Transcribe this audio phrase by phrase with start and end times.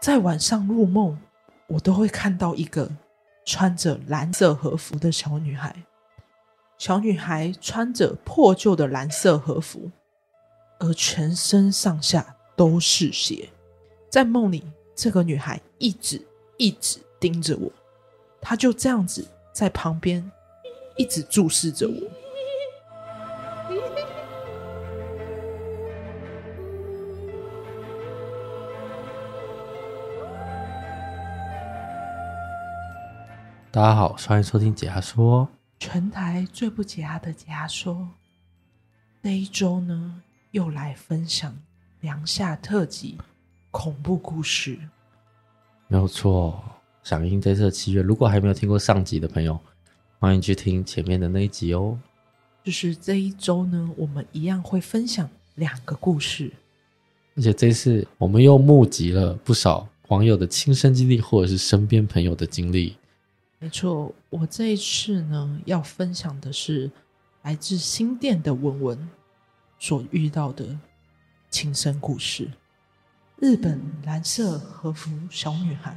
[0.00, 1.18] 在晚上入梦，
[1.66, 2.90] 我都会看到一个
[3.44, 5.76] 穿着蓝色和服的小女孩。
[6.78, 9.90] 小女孩穿着破旧的蓝色和服，
[10.78, 13.50] 而全身上下都是血。
[14.08, 14.64] 在梦里，
[14.96, 16.26] 这个女孩一直
[16.56, 17.70] 一直盯着我，
[18.40, 20.32] 她就这样子在旁边
[20.96, 21.94] 一直注视着我。
[33.72, 35.48] 大家好，欢迎收听解压说，
[35.78, 38.08] 全台最不解压的解压说。
[39.22, 40.20] 这一周呢，
[40.50, 41.56] 又来分享
[42.00, 43.16] 凉夏特辑
[43.70, 44.76] 恐怖故事。
[45.86, 46.60] 没有错，
[47.04, 49.56] 响应这次的七月，如果还没有听过上集的朋友，
[50.18, 51.96] 欢迎去听前面的那一集哦。
[52.64, 56.50] 就是这一周呢，我们一样会分享两个故事，
[57.36, 62.96] 而且这次我们又募集了不少网友的亲身经历，或者是身边朋友的经历。
[63.62, 66.90] 没错，我这一次呢，要分享的是
[67.42, 69.10] 来自新店的文文
[69.78, 70.78] 所遇到的
[71.50, 72.50] 亲身故事——
[73.36, 75.94] 日本蓝色和服小女孩。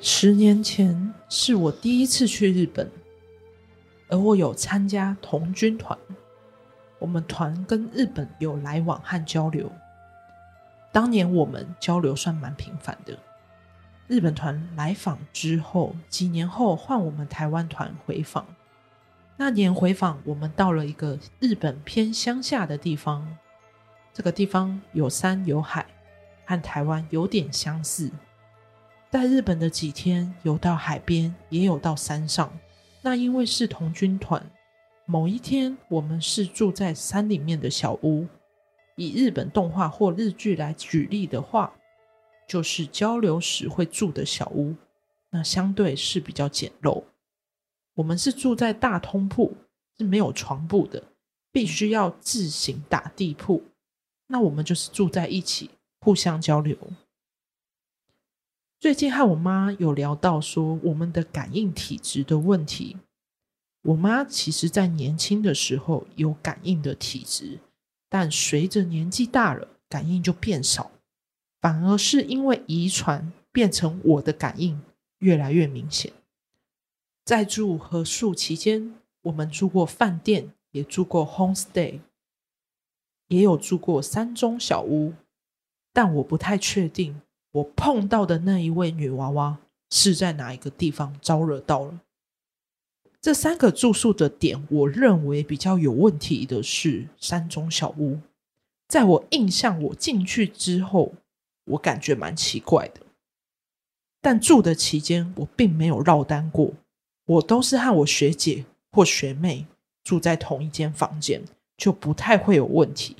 [0.00, 2.90] 十年前是我第一次去日本。
[4.08, 5.98] 而我有参加童军团，
[6.98, 9.70] 我们团跟日本有来往和交流。
[10.92, 13.18] 当年我们交流算蛮频繁的。
[14.06, 18.46] 日本团来访之后，几年后换我们台湾团回访。
[19.36, 23.36] 那年回访，我们到了一个日本偏乡下的地方。
[24.14, 25.84] 这个地方有山有海，
[26.46, 28.10] 和台湾有点相似。
[29.10, 32.50] 在日本的几天，有到海边，也有到山上。
[33.06, 34.44] 那因为是同军团，
[35.04, 38.26] 某一天我们是住在山里面的小屋。
[38.96, 41.72] 以日本动画或日剧来举例的话，
[42.48, 44.74] 就是交流时会住的小屋，
[45.30, 47.04] 那相对是比较简陋。
[47.94, 49.56] 我们是住在大通铺，
[49.96, 51.00] 是没有床铺的，
[51.52, 53.62] 必须要自行打地铺。
[54.26, 56.76] 那我们就是住在一起，互相交流。
[58.78, 62.98] 最近和我妈有聊到说我们的感应体质的问题。
[63.82, 67.58] 我妈其实在年轻的时候有感应的体质，
[68.10, 70.90] 但随着年纪大了，感应就变少，
[71.58, 74.78] 反而是因为遗传变成我的感应
[75.20, 76.12] 越来越明显。
[77.24, 82.00] 在住合宿期间，我们住过饭店，也住过 homestay，
[83.28, 85.14] 也有住过山中小屋，
[85.94, 87.22] 但我不太确定。
[87.56, 89.58] 我碰到的那一位女娃娃
[89.90, 92.00] 是在哪一个地方招惹到了？
[93.20, 98.18] 这三个住宿的点，我认为比较有问题的是山中小屋。
[98.88, 101.14] 在我印象，我进去之后，
[101.64, 103.00] 我感觉蛮奇怪的。
[104.20, 106.72] 但住的期间，我并没有落单过，
[107.24, 109.66] 我都是和我学姐或学妹
[110.04, 111.42] 住在同一间房间，
[111.78, 113.16] 就不太会有问题。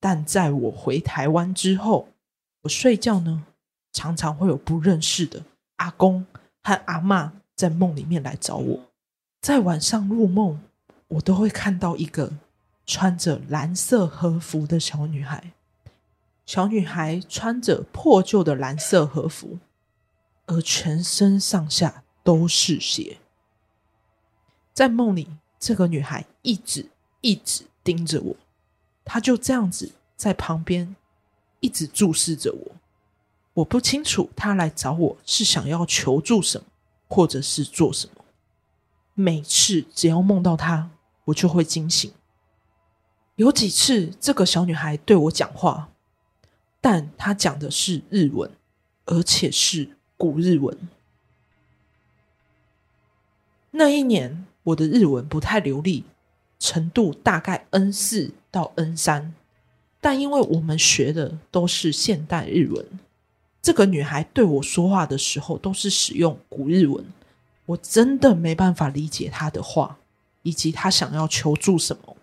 [0.00, 2.08] 但在我回台湾之后，
[2.64, 3.44] 我睡觉呢，
[3.92, 5.42] 常常会有不认识的
[5.76, 6.24] 阿公
[6.62, 8.80] 和阿妈在梦里面来找我。
[9.42, 10.58] 在晚上入梦，
[11.08, 12.32] 我都会看到一个
[12.86, 15.52] 穿着蓝色和服的小女孩。
[16.46, 19.58] 小女孩穿着破旧的蓝色和服，
[20.46, 23.18] 而全身上下都是血。
[24.72, 28.36] 在梦里，这个女孩一直一直盯着我，
[29.04, 30.96] 她就这样子在旁边。
[31.64, 32.72] 一直注视着我，
[33.54, 36.66] 我不清楚他来找我是想要求助什么，
[37.08, 38.22] 或者是做什么。
[39.14, 40.90] 每次只要梦到他，
[41.24, 42.12] 我就会惊醒。
[43.36, 45.88] 有几次，这个小女孩对我讲话，
[46.82, 48.50] 但她讲的是日文，
[49.06, 50.76] 而且是古日文。
[53.70, 56.04] 那一年，我的日文不太流利，
[56.58, 59.34] 程度大概 N 四到 N 三。
[60.04, 62.86] 但因为我们学的都是现代日文，
[63.62, 67.02] 这个女孩对我说话的时候都是使用古日文，
[67.64, 69.96] 我真的没办法理解她的话，
[70.42, 72.18] 以及她想要求助什么。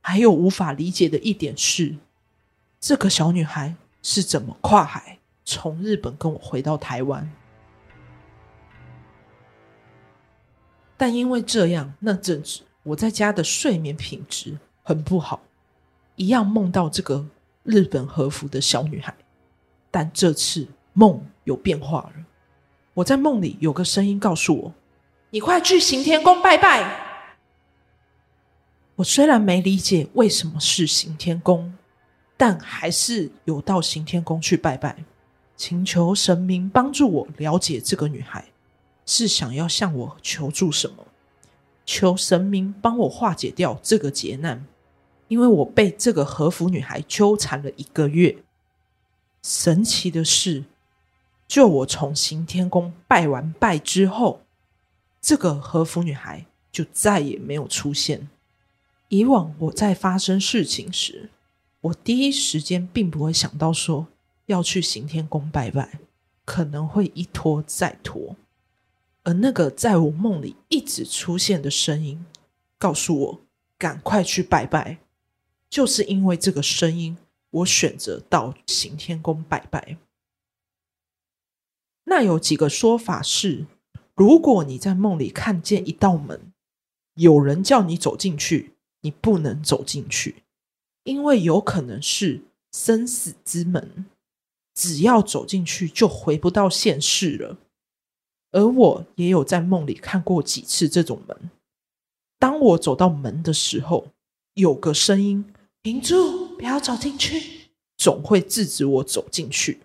[0.00, 1.94] 还有无法理解的一点是，
[2.80, 7.30] 这个小女孩是怎么跨海从日本跟我回到台湾？
[10.96, 15.40] 但因为这样，那阵子我在家的睡眠品质很不好。
[16.20, 17.24] 一样梦到这个
[17.62, 19.16] 日本和服的小女孩，
[19.90, 22.12] 但这次梦有变化了。
[22.92, 24.74] 我在梦里有个声音告诉我
[25.30, 27.06] ：“你快去行天宫拜拜。”
[28.96, 31.72] 我虽然没理解为什么是行天宫，
[32.36, 35.02] 但还是有到行天宫去拜拜，
[35.56, 38.44] 请求神明帮助我了解这个女孩
[39.06, 41.06] 是想要向我求助什么，
[41.86, 44.66] 求神明帮我化解掉这个劫难，
[45.30, 48.36] 因为我被这个和服女孩纠缠了一个月。
[49.42, 50.64] 神奇的是，
[51.46, 54.42] 就我从行天宫拜完拜之后，
[55.20, 58.28] 这个和服女孩就再也没有出现。
[59.08, 61.30] 以往我在发生事情时，
[61.80, 64.08] 我第一时间并不会想到说
[64.46, 66.00] 要去行天宫拜拜，
[66.44, 68.34] 可能会一拖再拖。
[69.22, 72.26] 而那个在我梦里一直出现的声音，
[72.78, 73.40] 告诉我
[73.78, 74.98] 赶快去拜拜，
[75.70, 77.16] 就是因为这个声音，
[77.50, 79.96] 我选择到行天宫拜拜。
[82.04, 83.66] 那有几个说法是：
[84.16, 86.52] 如果你在梦里看见一道门，
[87.14, 90.42] 有人叫你走进去，你不能走进去，
[91.04, 92.42] 因为有可能是
[92.72, 94.06] 生死之门，
[94.74, 97.58] 只要走进去就回不到现世了。
[98.50, 101.50] 而我也有在梦里看过几次这种门，
[102.40, 104.08] 当我走到门的时候，
[104.54, 107.58] 有个声音：“停住，不要走进去。”
[108.00, 109.80] 总会制止我走进去。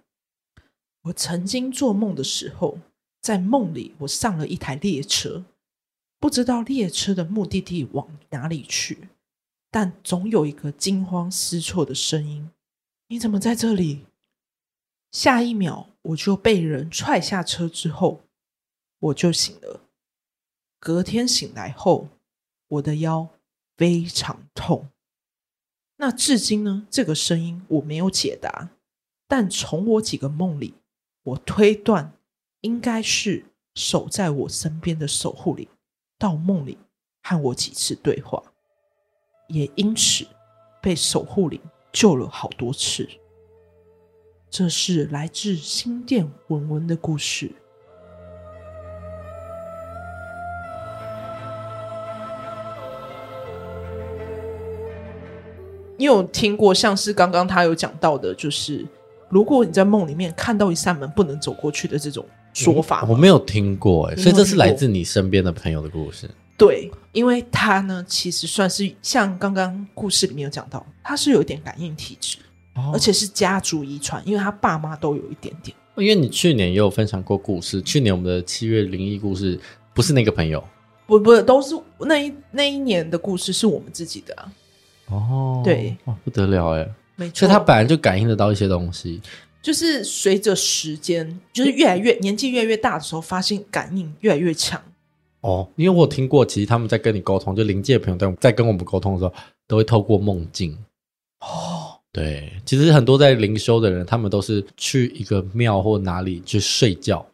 [1.01, 2.80] 我曾经做梦的时候，
[3.21, 5.44] 在梦里我上了一台列车，
[6.18, 9.09] 不知道列车的目的地往哪里去，
[9.69, 12.50] 但总有一个惊慌失措的声音
[13.09, 14.06] ：“你怎么在这里？”
[15.12, 18.21] 下一秒我就被人踹下车，之后
[19.00, 19.81] 我就醒了。
[20.80, 22.07] 隔天醒来后，
[22.69, 23.27] 我的腰
[23.75, 24.88] 非常痛。
[25.97, 26.86] 那至今呢？
[26.89, 28.69] 这个声音我没有解答，
[29.27, 30.75] 但从我几个梦里。
[31.24, 32.13] 我推断，
[32.62, 35.68] 应该是守在我身边的守护灵，
[36.19, 36.77] 到梦里
[37.24, 38.44] 和我几次对话，
[39.47, 40.27] 也因此
[40.81, 41.59] 被守护灵
[41.92, 43.09] 救了好多次。
[44.51, 47.51] 这是来自新店文文的故事。
[55.97, 58.86] 你有听过像是刚刚他有讲到的，就是。
[59.27, 66.30] 如果你在梦里面看到一扇门不能走过去的这种说法，嗯，我没有听过哎，所以这是来自你身边的朋友的故事。
[66.56, 72.38] 对，因为他呢，其实算是像刚刚故事里面有讲到，他是有一点感应体质，
[72.75, 75.75] 哦，而且是家族遗传，因为他爸妈都有一点点。
[75.98, 79.59] 因为你去年也有分享过故事，去年我们的七月灵异故事
[79.94, 80.63] 不是那个朋友，
[81.07, 84.50] 不不都是那一那一年的故事是我们自己的啊。
[85.07, 86.89] 哦，对，哇，不得了哎。
[87.15, 89.21] 没错，所以他本来就感应得到一些东西，
[89.61, 94.81] 就是随着时间，就是越来越年纪越来越大的时候，发现感应越来越强。
[95.41, 99.33] 哦，因为我有听过，其实他们在跟你沟通，就灵界的朋友在在跟我们沟通的时候，
[99.67, 100.77] 都会透过梦境。
[101.39, 107.25] 哦，对，其实很多在灵修的人，他们都是去一个庙或哪里去睡觉，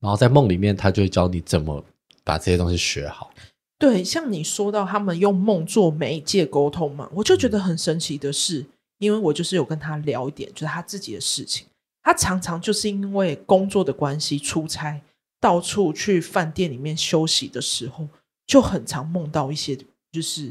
[0.00, 1.84] 然后在梦里面，他就会教你怎么
[2.22, 3.30] 把这些东西学好。
[3.78, 8.66] 对，像你说到他们用梦做媒介沟通嘛，我就觉得很神奇的是。
[8.98, 11.66] 因为我就是有跟他聊一点，就是他自己的事情。
[12.02, 14.98] 他常常就是因为工作的关系出差，
[15.38, 18.08] 到处去饭店里面休息的时候，
[18.46, 19.76] 就很常梦到一些
[20.10, 20.50] 就是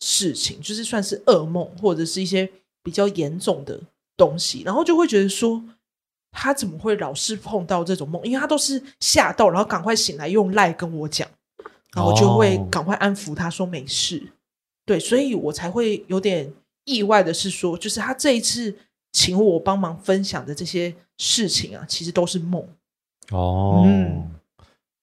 [0.00, 2.50] 事情，就是算是噩梦或者是一些
[2.82, 3.78] 比较严重的
[4.16, 4.62] 东西。
[4.62, 5.62] 然后就会觉得说，
[6.30, 8.24] 他怎么会老是碰到这种梦？
[8.24, 11.28] 因为他都是吓到，然后赶快醒来用赖跟我讲，
[11.94, 14.32] 然后就会赶快安抚他说没事。
[14.84, 16.52] 对，所以我才会有点。
[16.84, 18.76] 意外的是说，就是他这一次
[19.12, 22.60] 请我帮忙分享的这些事情啊，其实都是梦
[23.30, 23.84] 哦。
[23.86, 24.28] 嗯，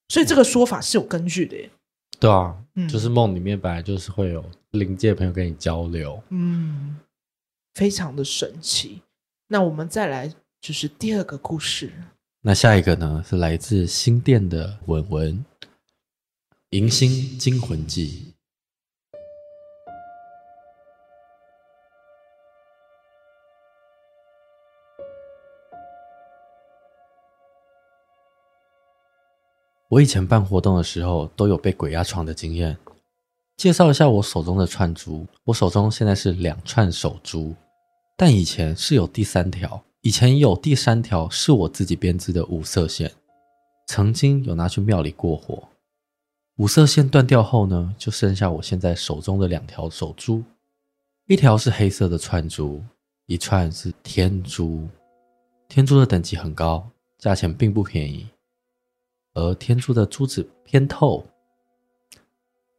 [0.06, 1.70] 所以这个说法是有根据的耶。
[2.18, 6.98] 对啊，嗯，就是梦里面本来就是会有灵界朋友跟你交流，嗯，
[7.72, 9.00] 非常的神奇。
[9.48, 10.30] 那我们再来
[10.60, 11.90] 就是第二个故事。
[12.42, 15.32] 那下一个呢，是来自新店的文文，
[16.70, 18.32] 《迎新惊魂记》。
[29.88, 32.78] 我以前办活动的时候都有被鬼压床的经验。
[33.56, 37.52] 介绍一下我手中的串珠，我手中现在是两串手珠，
[38.16, 43.10] 但以前是有第三条，以前有第三条是我自己编织的五色线，
[43.88, 45.64] 曾经有拿去庙里过火。
[46.60, 50.44] 五色线断掉后呢，就剩下我现在手中的两条手珠，
[51.26, 52.84] 一条是黑色的串珠，
[53.24, 54.86] 一串是天珠，
[55.68, 56.86] 天珠的等级很高。
[57.16, 58.28] 价钱并不便宜，
[59.32, 61.24] 而天珠的珠子偏透。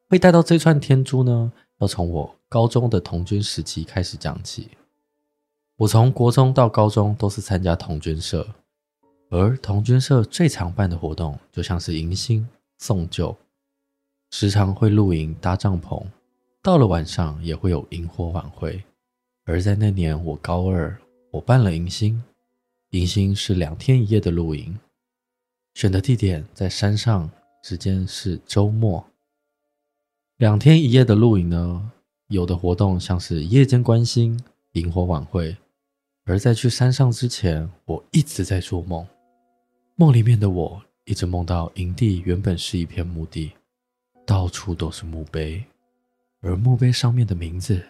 [0.09, 4.69] 会带到这串天珠呢，要从我高中的童军时期开始讲起。
[5.77, 8.47] 我从国中到高中都是参加童军社，
[9.31, 12.47] 而童军社最常办的活动就像是迎新、
[12.77, 13.35] 送旧，
[14.31, 16.01] 时常会露营搭帐篷，
[16.63, 18.81] 到了晚上也会有萤火晚会。
[19.43, 20.97] 而在那年我高二，
[21.31, 22.23] 我办了迎新，
[22.91, 24.79] 迎新是两天一夜的露营，
[25.73, 27.29] 选的地点在山上，
[27.61, 29.05] 时间是周末。
[30.37, 31.91] 两天一夜的露营呢，
[32.27, 35.55] 有的活动像是夜间观星、萤火晚会。
[36.23, 39.05] 而在去山上之前，我一直在做梦。
[39.95, 43.51] 梦里面的我一直梦到营地原本是一片墓地，
[44.25, 45.63] 到处都是墓碑，
[46.41, 47.83] 而墓碑上面的名字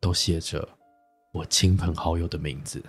[0.00, 0.68] 都写着
[1.32, 2.82] 我亲朋好友的名字。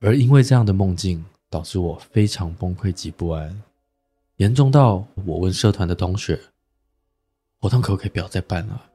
[0.00, 3.62] 而因为这样的梦境，导致我非常崩溃及不安，
[4.36, 6.40] 严重到我问社团的同学，
[7.60, 8.90] 活动可不可以不要再办了？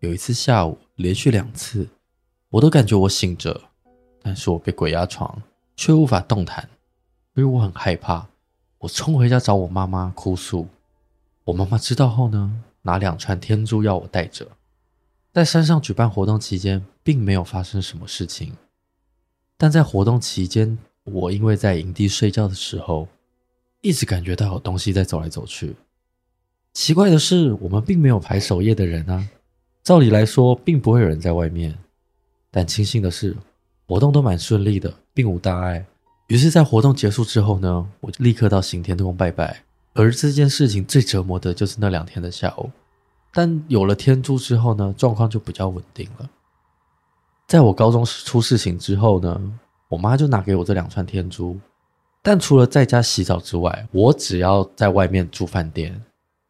[0.00, 1.88] 有一次下午，连续两次，
[2.50, 3.60] 我都感觉我醒着。
[4.22, 5.40] 但是我被鬼压床，
[5.76, 6.68] 却无法动弹，
[7.34, 8.26] 因为我很害怕。
[8.78, 10.66] 我冲回家找我妈妈哭诉。
[11.46, 14.48] 我妈妈知道后呢，拿两串天珠要我带着。
[15.32, 18.52] 在山上举办活动期间，并没有发生什么事情。
[19.56, 23.06] 但在活动期间，我因为在营地睡觉的时候，
[23.80, 25.76] 一直感觉到有东西在走来走去。
[26.72, 29.28] 奇怪的是，我们并没有排守夜的人啊。
[29.84, 31.78] 照理来说，并不会有人在外面。
[32.50, 33.36] 但庆幸的是，
[33.86, 35.86] 活动都蛮顺利的，并无大碍。
[36.26, 39.65] 于是，在活动结束之后呢，我就立刻到行天宫拜拜。
[39.96, 42.70] 而这件事情最折磨的就是那两天的下午。
[43.32, 46.28] 但有了天珠之后呢，状况就比较稳定了。
[47.46, 49.40] 在我高中出事情之后呢，
[49.88, 51.58] 我妈就拿给我这两串天珠。
[52.22, 56.02] 但除了在家洗澡之外，我只要在外面住饭店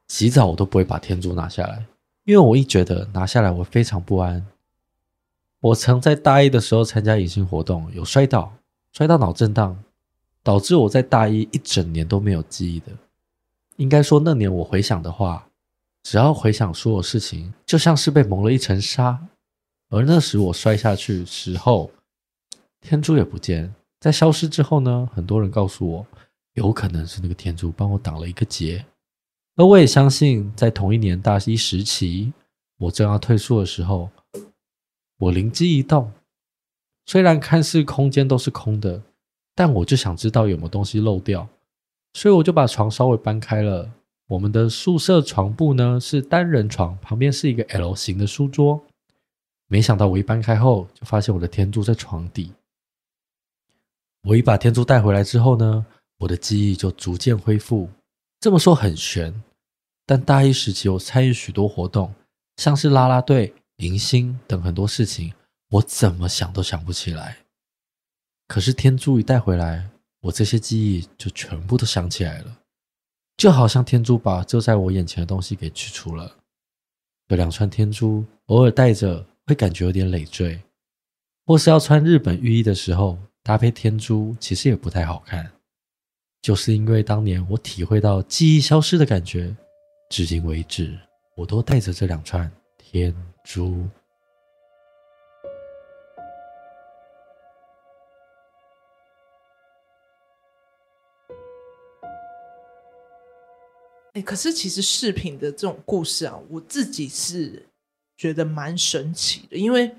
[0.09, 1.85] 洗澡，我都不会把天珠拿下来，
[2.25, 4.47] 因为我一觉得拿下来我非常不安。
[5.61, 8.53] 我曾在大一的时候参加迎新活动，有摔倒，
[8.93, 9.76] 摔到脑震荡，
[10.43, 12.87] 导致我在大一一整年都没有记忆的。
[13.76, 15.49] 应该说那年我回想的话，
[16.02, 19.28] 只要回想所有事情，就像是被蒙了一层纱。
[19.88, 21.90] 而那时我摔下去时候，
[22.80, 26.06] 天珠也不见，在消失之后呢，很多人告诉我，
[26.54, 28.85] 有可能是那个天珠帮我挡了一个劫。
[29.56, 32.33] 而我也相信，在同一年大一时期，
[32.78, 34.11] 我正要退宿的时候。
[35.18, 36.12] 我灵机一动，
[37.06, 39.00] 虽然看似空间都是空的，
[39.54, 41.49] 但我就想知道有没有东西漏掉，
[42.16, 43.92] 所以我就把床稍微搬开了。
[44.26, 48.82] 我们的宿舍床铺呢是单人床，旁边是一个 L 型的书桌。
[49.68, 52.50] 没想到我一搬开后，就发现我的天珠在床底。
[54.23, 55.85] 我一把天珠带回来之后呢，
[56.16, 57.87] 我的记忆就逐渐恢复。
[58.40, 59.42] 这么说很玄，
[60.06, 62.14] 但大一时期我参与许多活动，
[62.56, 63.52] 像是啦啦队。
[63.80, 65.35] 迎新等很多事情，
[65.68, 67.37] 我怎么想都想不起来。
[68.49, 69.90] 可是天珠一带回来，
[70.26, 72.59] 我这些记忆就全部都想起来了，
[73.37, 76.37] 就好像天珠把遮在我眼前的东西给去除了。
[77.28, 80.61] 有两串天珠，偶尔戴着会感觉有点累赘，
[81.45, 85.49] 或是要穿日本浴衣的时候搭配天珠，其实也不太好看。
[86.42, 89.54] 就是因为当年我体会到记忆消失的感觉，
[90.11, 90.99] 至今为止
[91.37, 93.14] 我都带着这两串天
[93.45, 93.88] 珠，
[104.16, 107.62] 哎，可是其实饰品的这种故事啊，我自己是
[108.16, 109.94] 觉得蛮神奇的，因为，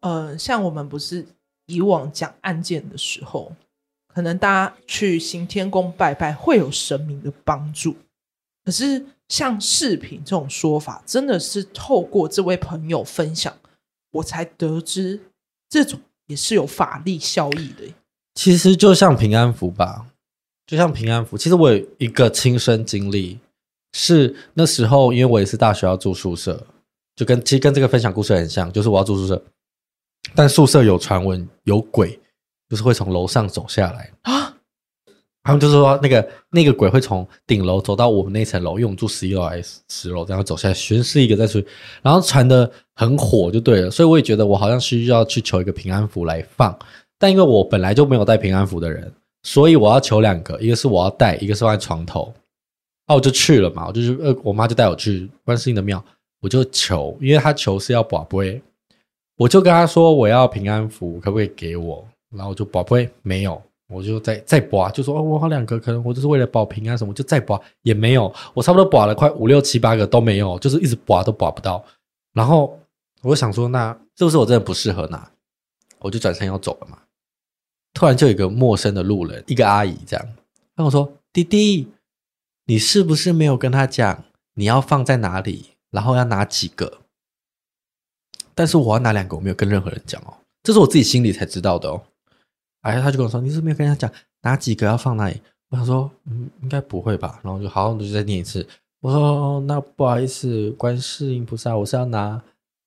[0.00, 1.26] 呃，像我们不是
[1.66, 3.52] 以往讲案件的时候，
[4.06, 7.94] 可能大家去行天宫拜拜会有神明的帮助，
[8.64, 9.04] 可是。
[9.28, 13.54] 像饰品这种说法，真的是透过这位朋友分享，
[14.10, 15.20] 我才得知
[15.68, 17.84] 这种也是有法力效益的。
[18.36, 20.06] 其实就像平安符吧，
[20.68, 21.36] 就像平安符。
[21.36, 23.38] 其实我有一个亲身经历，
[23.94, 26.64] 是那时候因为我也是大学要住宿舍，
[27.16, 29.42] 就跟其实跟这个分享故事很像，就是我要住宿舍，
[30.34, 32.20] 但宿舍有传闻有鬼，
[32.68, 34.54] 就是会从楼上走下来啊。
[35.44, 41.66] 他们就是说，那个那个鬼会从顶楼走到我们那层楼，因为我们住十一楼还是十楼，然后走下来巡视一个再出去，
[42.02, 43.90] 然后传的很火就对了。
[43.90, 46.78] 所以我也觉得我好像需要去求一个平安符来放，
[47.18, 49.10] 但因为我本来就没有带平安符的人，
[49.42, 52.32] 所以我要求两个，一个是我要带，一个是放在床头。
[53.06, 56.04] 那我就去了嘛，我就是呃，我妈就带我去观世音的庙，
[56.40, 58.60] 我就求，因为他求是要宝贝，
[59.36, 62.06] 我就跟他说我要平安符，可不可以给我？
[62.30, 63.60] 然后我就宝贝没有。
[63.90, 71.82] 我就再再拔，就说哦，我好两个，可能我就是为了保平安什么，就再拔也没有，我差不多拔了快五六七八个都没有，就是一直拔都拔不到。
[72.34, 72.78] 然后
[73.22, 75.26] 我想说，那是不是我真的不适合拿？
[76.00, 76.98] 我就转身要走了嘛。
[77.94, 80.26] 突然就有一个陌生的路人，一个阿姨这样
[80.76, 81.88] 跟我说：“弟弟，
[82.66, 87.00] 你是不是没有跟他讲你要放在哪里，然后要拿几个？”
[88.54, 92.02] 但是我要拿两个，我没有跟任何人讲哦，这是我自己心里才知道的哦。
[92.82, 94.10] 哎，他就跟我说：“你是不是没有跟他讲
[94.42, 95.40] 哪几个要放哪里？”
[95.70, 98.66] 我想说：“嗯，应该不会吧。”然后就好好的就再念一次。
[99.00, 102.42] 我说：“，那不好意思，观世音菩萨，我是要拿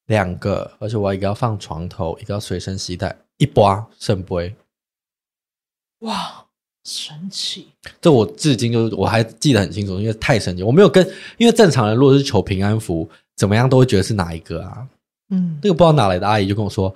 [0.08, 4.56] 两个，而且我一个要放床头，一个要随身携带，一拔圣杯。”
[6.02, 6.46] 哇，
[6.84, 7.68] 神奇！
[8.00, 10.62] 这我至今就是我还记得很清楚，因为太神奇。
[10.62, 11.04] 我没有跟，
[11.38, 14.88] 因为正常人如果是求平安符，怎么样都会觉得是哪一个啊？
[15.30, 16.94] 嗯，那个不知道哪来的阿姨就跟我说。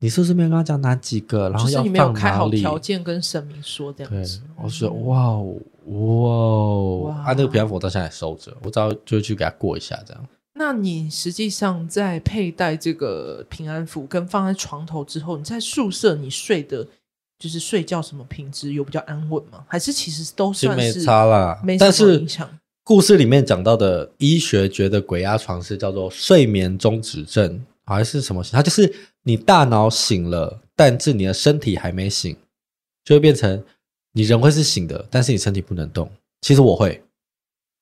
[0.00, 1.48] 你是不是没有跟他讲哪几个？
[1.48, 1.88] 然后要放哪里？
[1.88, 4.42] 就是你没有开好条件跟神明说这样子。
[4.62, 10.26] 我说哇哦哇哦，哇啊，那个平安符我到现在还收着，我只要就去给他过一下这样。
[10.56, 16.86] 那你实际上在佩戴这个平安符跟放在床头之后，你在宿舍你睡的，
[17.38, 19.64] 就是睡觉什么品质有比较安稳吗？
[19.68, 21.60] 还是其实都算是没差啦？
[21.64, 22.48] 没什么影响。
[22.82, 27.64] 故事里面讲到的医学觉得鬼压床是叫做睡眠中止症。
[27.86, 28.42] 还是什么？
[28.44, 28.90] 它就是
[29.24, 32.34] 你大脑醒了，但是你的身体还没醒，
[33.04, 33.62] 就会变成
[34.12, 36.10] 你人会是醒的，但是你身体不能动。
[36.40, 37.02] 其实我会，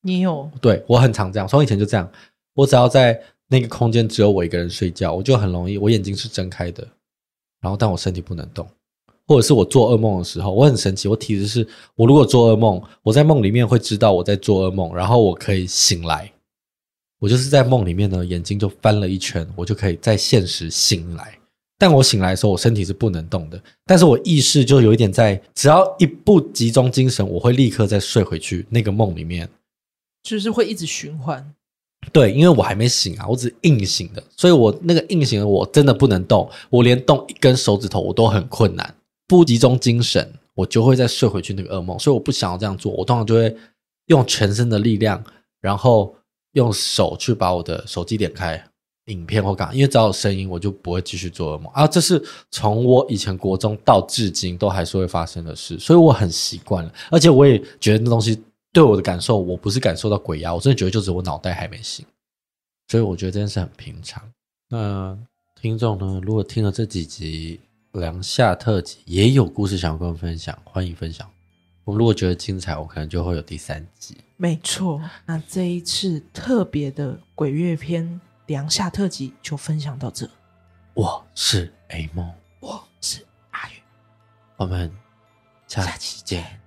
[0.01, 0.51] 你有？
[0.59, 2.11] 对，我很常这样，从以前就这样。
[2.53, 3.17] 我只要在
[3.47, 6.85] 那个空间只有我一个人睡觉，我就很容易，我眼睛是睁开的，
[7.61, 8.67] 然后但我身体不能动。
[9.27, 16.31] 或者是我做噩梦的时候，我很神奇，我体质是，我如果做噩梦，我在梦里面会知道我在做噩梦，然后我可以醒来。
[17.19, 21.37] 我就是在梦里面呢，眼睛就翻了一圈，我就可以在现实醒来。
[21.77, 29.49] 但我醒来的时候，我身体是不能动的，但是我意识就有一点在，只要一不集中精神，我会立刻再睡回去那个梦里面，
[30.21, 31.53] 就是会一直循环。
[32.11, 38.93] 对，因为我还没醒啊，我只是硬醒的，所以我那个硬醒的我真的不能动，我连动一根手指头我都很困难，
[39.37, 41.97] 不集中精神，我就会再睡回去那个噩梦。
[41.97, 43.55] 所以我不想要这样做，我通常就会
[44.07, 45.23] 用全身的力量，
[45.61, 46.15] 然后。
[46.53, 48.63] 用手去把我的手机点开，
[49.05, 51.87] 影片或干嘛，因为只要有声音，我就不会继续做噩梦啊。
[51.87, 56.93] 这是从我以前国中到至今都还是会发生的事，所以我很习惯了。
[57.09, 58.39] 而且我也觉得那东西
[58.71, 62.05] 对我的感受，我不是感受到鬼压，我真的觉得就是我脑袋还没醒，
[62.87, 64.21] 所以我觉得这件事很平常。
[64.69, 65.17] 那
[65.59, 67.59] 听众呢，如果听了这几集
[67.93, 71.29] 梁夏特辑，也有故事想要跟我分享，欢迎分享。
[71.83, 74.17] 我如果觉得精彩，我可能就会有第三集。
[74.35, 80.27] 没错，那这一次特别的鬼月篇梁夏特辑就分享到这。
[80.95, 83.73] 我是 A 梦，我是阿宇，
[84.57, 84.91] 我们
[85.67, 86.59] 下期见。